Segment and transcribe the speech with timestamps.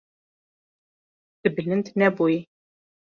[1.41, 2.39] Tu bilind nebûyî.